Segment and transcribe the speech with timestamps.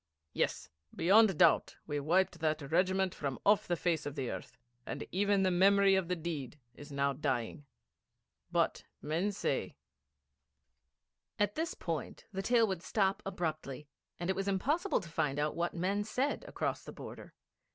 [0.33, 5.05] Yes, beyond doubt we wiped that regiment from off the face of the earth, and
[5.11, 7.67] even the memory of the deed is now dying.
[8.51, 9.75] But men say'
[11.39, 15.55] At this point the tale would stop abruptly, and it was impossible to find out
[15.55, 17.35] what men said across the border.